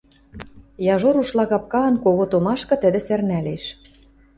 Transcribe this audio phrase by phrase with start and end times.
[0.93, 3.63] Яжо рушла капкаан кого томашкы тӹдӹ сӓрнӓлеш.